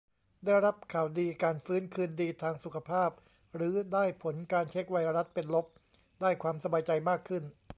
[0.45, 3.09] ได้รับข่าวดีการฟื้นคืนดีทางสุขภาพ
[3.55, 5.65] หรือได้ผลการเช็กไวรัสเป็นลบ
[6.21, 7.43] ได้ความสบายใจมากขึ้น